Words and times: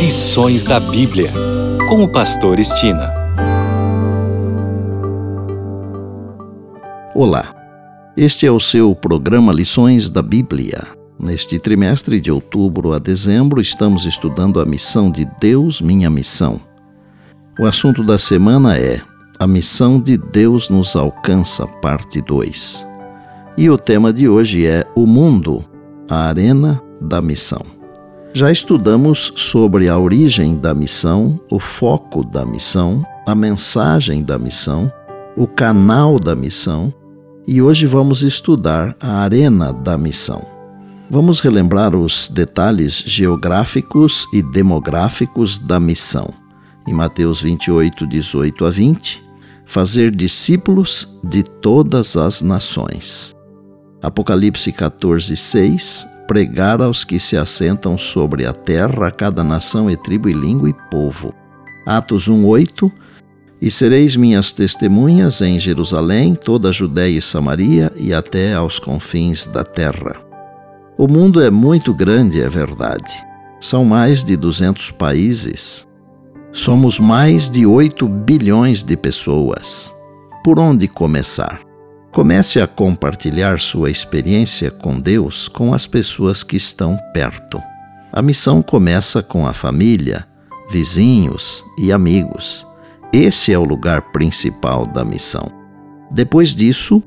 Lições 0.00 0.64
da 0.64 0.80
Bíblia, 0.80 1.30
com 1.86 2.02
o 2.02 2.08
Pastor 2.10 2.58
Estina. 2.58 3.12
Olá, 7.14 7.54
este 8.16 8.46
é 8.46 8.50
o 8.50 8.58
seu 8.58 8.94
programa 8.94 9.52
Lições 9.52 10.08
da 10.08 10.22
Bíblia. 10.22 10.86
Neste 11.18 11.58
trimestre 11.58 12.18
de 12.18 12.32
outubro 12.32 12.94
a 12.94 12.98
dezembro, 12.98 13.60
estamos 13.60 14.06
estudando 14.06 14.58
a 14.58 14.64
missão 14.64 15.10
de 15.10 15.28
Deus, 15.38 15.82
minha 15.82 16.08
missão. 16.08 16.58
O 17.58 17.66
assunto 17.66 18.02
da 18.02 18.16
semana 18.16 18.78
é 18.78 19.02
A 19.38 19.46
Missão 19.46 20.00
de 20.00 20.16
Deus 20.16 20.70
nos 20.70 20.96
Alcança, 20.96 21.66
parte 21.66 22.22
2. 22.22 22.86
E 23.58 23.68
o 23.68 23.76
tema 23.76 24.14
de 24.14 24.30
hoje 24.30 24.66
é 24.66 24.82
O 24.96 25.06
Mundo, 25.06 25.62
a 26.08 26.28
Arena 26.28 26.82
da 27.02 27.20
Missão. 27.20 27.79
Já 28.32 28.52
estudamos 28.52 29.32
sobre 29.34 29.88
a 29.88 29.98
origem 29.98 30.56
da 30.56 30.72
missão, 30.72 31.40
o 31.50 31.58
foco 31.58 32.22
da 32.24 32.46
missão, 32.46 33.04
a 33.26 33.34
mensagem 33.34 34.22
da 34.22 34.38
missão, 34.38 34.90
o 35.36 35.48
canal 35.48 36.16
da 36.16 36.36
missão 36.36 36.94
e 37.46 37.60
hoje 37.60 37.86
vamos 37.86 38.22
estudar 38.22 38.94
a 39.00 39.22
arena 39.22 39.72
da 39.72 39.98
missão. 39.98 40.46
Vamos 41.10 41.40
relembrar 41.40 41.96
os 41.96 42.28
detalhes 42.28 43.02
geográficos 43.04 44.28
e 44.32 44.40
demográficos 44.40 45.58
da 45.58 45.80
missão. 45.80 46.32
Em 46.86 46.92
Mateus 46.92 47.42
28, 47.42 48.06
18 48.06 48.64
a 48.64 48.70
20, 48.70 49.24
fazer 49.66 50.14
discípulos 50.14 51.08
de 51.24 51.42
todas 51.42 52.16
as 52.16 52.42
nações. 52.42 53.34
Apocalipse 54.02 54.72
14, 54.72 55.36
6, 55.36 56.06
pregar 56.26 56.80
aos 56.80 57.04
que 57.04 57.18
se 57.18 57.36
assentam 57.36 57.98
sobre 57.98 58.46
a 58.46 58.52
terra, 58.52 59.08
a 59.08 59.10
cada 59.10 59.44
nação 59.44 59.90
e 59.90 59.96
tribo 59.96 60.28
e 60.28 60.32
língua 60.32 60.70
e 60.70 60.74
povo. 60.90 61.34
Atos 61.84 62.26
1:8 62.26 62.90
E 63.60 63.70
sereis 63.70 64.16
minhas 64.16 64.54
testemunhas 64.54 65.42
em 65.42 65.60
Jerusalém, 65.60 66.34
toda 66.34 66.70
a 66.70 66.72
Judéia 66.72 67.18
e 67.18 67.20
Samaria 67.20 67.92
e 67.94 68.14
até 68.14 68.54
aos 68.54 68.78
confins 68.78 69.46
da 69.46 69.62
terra. 69.62 70.16
O 70.96 71.06
mundo 71.06 71.42
é 71.42 71.50
muito 71.50 71.92
grande, 71.92 72.40
é 72.40 72.48
verdade. 72.48 73.12
São 73.60 73.84
mais 73.84 74.24
de 74.24 74.34
200 74.34 74.92
países. 74.92 75.86
Somos 76.52 76.98
mais 76.98 77.50
de 77.50 77.66
8 77.66 78.08
bilhões 78.08 78.82
de 78.82 78.96
pessoas. 78.96 79.92
Por 80.42 80.58
onde 80.58 80.88
começar? 80.88 81.69
Comece 82.12 82.60
a 82.60 82.66
compartilhar 82.66 83.60
sua 83.60 83.88
experiência 83.88 84.70
com 84.70 84.98
Deus 84.98 85.46
com 85.46 85.72
as 85.72 85.86
pessoas 85.86 86.42
que 86.42 86.56
estão 86.56 86.98
perto. 87.14 87.60
A 88.12 88.20
missão 88.20 88.62
começa 88.62 89.22
com 89.22 89.46
a 89.46 89.52
família, 89.52 90.26
vizinhos 90.70 91.64
e 91.78 91.92
amigos. 91.92 92.66
Esse 93.12 93.52
é 93.52 93.58
o 93.58 93.64
lugar 93.64 94.10
principal 94.10 94.86
da 94.86 95.04
missão. 95.04 95.46
Depois 96.10 96.52
disso, 96.52 97.00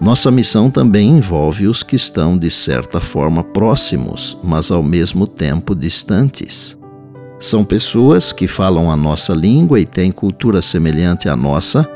nossa 0.00 0.30
missão 0.30 0.70
também 0.70 1.08
envolve 1.08 1.66
os 1.66 1.82
que 1.82 1.96
estão, 1.96 2.38
de 2.38 2.50
certa 2.50 3.00
forma, 3.00 3.42
próximos, 3.42 4.38
mas 4.42 4.70
ao 4.70 4.82
mesmo 4.82 5.26
tempo 5.26 5.74
distantes. 5.74 6.78
São 7.40 7.64
pessoas 7.64 8.32
que 8.32 8.46
falam 8.46 8.88
a 8.90 8.96
nossa 8.96 9.34
língua 9.34 9.80
e 9.80 9.84
têm 9.84 10.12
cultura 10.12 10.62
semelhante 10.62 11.28
à 11.28 11.34
nossa, 11.34 11.88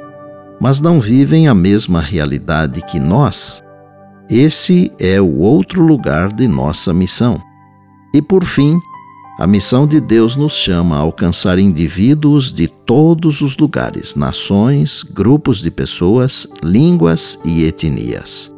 mas 0.61 0.81
não 0.81 1.01
vivem 1.01 1.48
a 1.48 1.55
mesma 1.55 2.01
realidade 2.01 2.83
que 2.83 2.98
nós. 2.98 3.62
Esse 4.28 4.92
é 4.98 5.20
o 5.20 5.39
outro 5.39 5.83
lugar 5.83 6.33
de 6.33 6.47
nossa 6.47 6.92
missão. 6.92 7.41
E 8.12 8.20
por 8.20 8.45
fim, 8.45 8.78
a 9.39 9.47
missão 9.47 9.87
de 9.87 10.00
Deus 10.00 10.37
nos 10.37 10.53
chama 10.53 10.97
a 10.97 10.98
alcançar 10.98 11.59
indivíduos 11.59 12.53
de 12.53 12.67
todos 12.67 13.41
os 13.41 13.56
lugares, 13.56 14.17
nações, 14.17 15.05
grupos 15.05 15.62
de 15.62 15.71
pessoas, 15.71 16.47
línguas 16.62 17.38
e 17.44 17.65
etnias. 17.65 18.53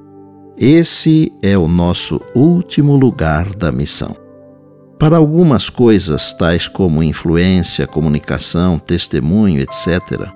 Esse 0.57 1.31
é 1.43 1.57
o 1.57 1.69
nosso 1.69 2.21
último 2.35 2.97
lugar 2.97 3.55
da 3.55 3.71
missão. 3.71 4.17
Para 4.99 5.17
algumas 5.17 5.71
coisas, 5.71 6.35
tais 6.35 6.69
como 6.69 7.03
influência, 7.03 7.87
comunicação, 7.87 8.79
testemunho, 8.79 9.61
etc., 9.61 10.31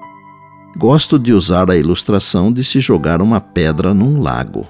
Gosto 0.77 1.19
de 1.19 1.33
usar 1.33 1.71
a 1.71 1.77
ilustração 1.77 2.53
de 2.53 2.65
se 2.65 2.81
jogar 2.81 3.23
uma 3.23 3.41
pedra 3.41 3.95
num 3.95 4.21
lago. 4.21 4.67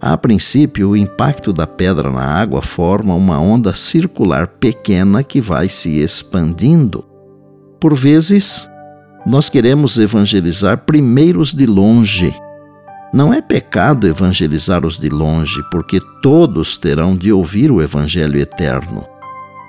A 0.00 0.16
princípio, 0.16 0.90
o 0.90 0.96
impacto 0.96 1.52
da 1.52 1.66
pedra 1.66 2.10
na 2.10 2.24
água 2.24 2.62
forma 2.62 3.14
uma 3.14 3.38
onda 3.38 3.74
circular 3.74 4.46
pequena 4.46 5.22
que 5.22 5.40
vai 5.40 5.68
se 5.68 5.98
expandindo. 5.98 7.04
Por 7.80 7.94
vezes, 7.94 8.68
nós 9.26 9.50
queremos 9.50 9.98
evangelizar 9.98 10.78
primeiro 10.78 11.40
os 11.40 11.54
de 11.54 11.66
longe. 11.66 12.34
Não 13.12 13.32
é 13.32 13.42
pecado 13.42 14.06
evangelizar 14.06 14.86
os 14.86 14.98
de 14.98 15.08
longe, 15.08 15.62
porque 15.70 16.00
todos 16.22 16.78
terão 16.78 17.16
de 17.16 17.32
ouvir 17.32 17.70
o 17.70 17.82
Evangelho 17.82 18.38
eterno. 18.38 19.04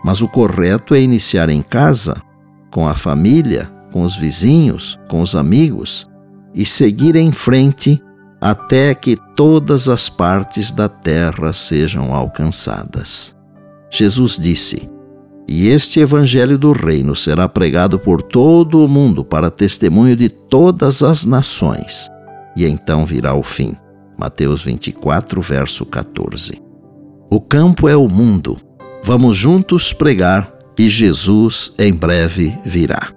Mas 0.03 0.21
o 0.21 0.27
correto 0.27 0.93
é 0.93 1.01
iniciar 1.01 1.49
em 1.49 1.61
casa, 1.61 2.21
com 2.71 2.87
a 2.87 2.95
família, 2.95 3.71
com 3.97 4.03
os 4.03 4.15
vizinhos, 4.15 4.99
com 5.07 5.21
os 5.21 5.35
amigos 5.35 6.07
e 6.53 6.67
seguir 6.67 7.15
em 7.15 7.31
frente 7.31 7.99
até 8.39 8.93
que 8.93 9.17
todas 9.35 9.89
as 9.89 10.07
partes 10.07 10.71
da 10.71 10.87
terra 10.87 11.51
sejam 11.51 12.13
alcançadas. 12.13 13.35
Jesus 13.89 14.37
disse: 14.37 14.87
E 15.49 15.69
este 15.69 15.99
evangelho 15.99 16.59
do 16.59 16.73
reino 16.73 17.15
será 17.15 17.49
pregado 17.49 17.97
por 17.97 18.21
todo 18.21 18.85
o 18.85 18.87
mundo 18.87 19.25
para 19.25 19.49
testemunho 19.49 20.15
de 20.15 20.29
todas 20.29 21.01
as 21.01 21.25
nações, 21.25 22.07
e 22.55 22.65
então 22.65 23.03
virá 23.03 23.33
o 23.33 23.41
fim. 23.41 23.75
Mateus 24.15 24.61
24, 24.61 25.41
verso 25.41 25.87
14. 25.87 26.61
O 27.31 27.41
campo 27.41 27.89
é 27.89 27.97
o 27.97 28.07
mundo. 28.07 28.59
Vamos 29.03 29.35
juntos 29.37 29.91
pregar 29.91 30.53
e 30.77 30.87
Jesus 30.87 31.71
em 31.79 31.91
breve 31.91 32.55
virá 32.63 33.16